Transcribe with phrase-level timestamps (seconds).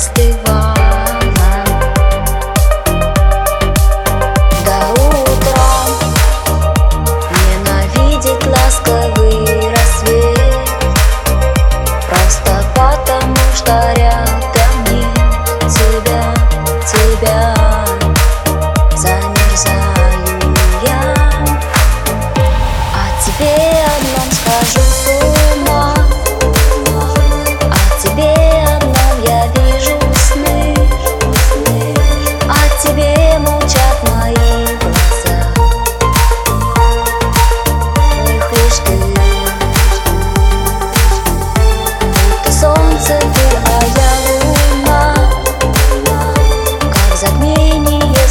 [0.00, 0.39] plastic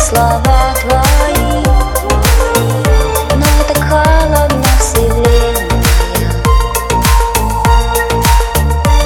[0.10, 1.64] слова твои.
[3.36, 5.06] Но это холодно все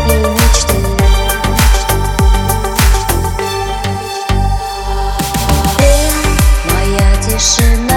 [0.07, 0.79] И мечты.
[5.77, 5.91] Ты
[6.71, 7.92] моя тишина.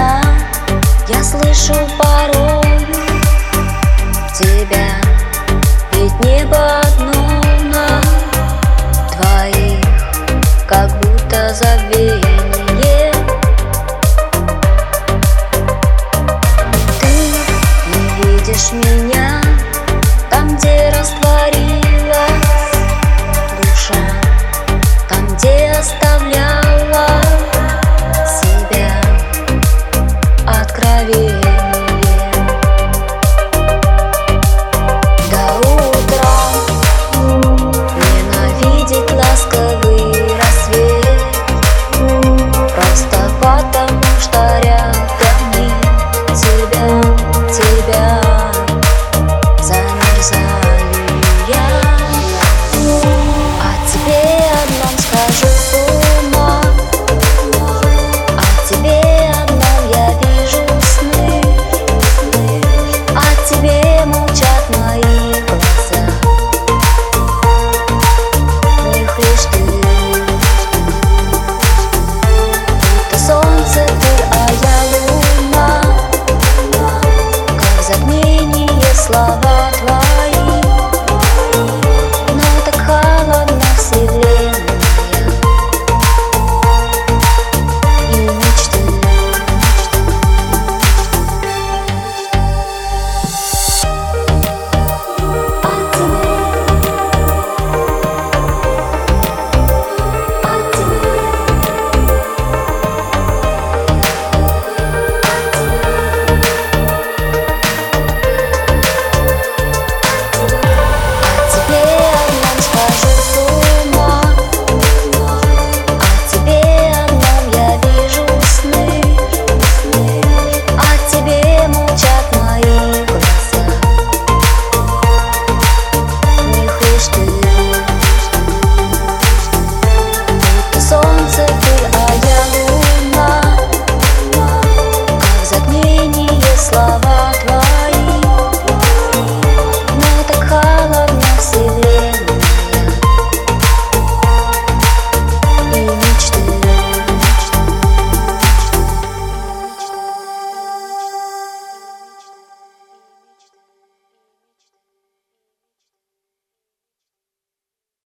[18.73, 19.16] меня